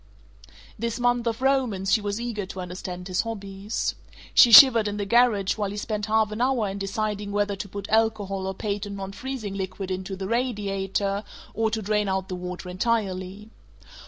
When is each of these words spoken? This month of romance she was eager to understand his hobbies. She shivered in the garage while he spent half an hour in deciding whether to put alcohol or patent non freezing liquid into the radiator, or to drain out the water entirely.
This 0.79 0.99
month 0.99 1.27
of 1.27 1.43
romance 1.43 1.91
she 1.91 2.01
was 2.01 2.19
eager 2.19 2.47
to 2.47 2.59
understand 2.59 3.07
his 3.07 3.21
hobbies. 3.21 3.93
She 4.33 4.51
shivered 4.51 4.87
in 4.87 4.97
the 4.97 5.05
garage 5.05 5.57
while 5.57 5.69
he 5.69 5.77
spent 5.77 6.07
half 6.07 6.31
an 6.31 6.41
hour 6.41 6.67
in 6.69 6.79
deciding 6.79 7.31
whether 7.31 7.55
to 7.57 7.69
put 7.69 7.87
alcohol 7.87 8.47
or 8.47 8.55
patent 8.55 8.95
non 8.95 9.11
freezing 9.11 9.53
liquid 9.53 9.91
into 9.91 10.15
the 10.15 10.27
radiator, 10.27 11.23
or 11.53 11.69
to 11.69 11.83
drain 11.83 12.09
out 12.09 12.29
the 12.29 12.35
water 12.35 12.67
entirely. 12.67 13.51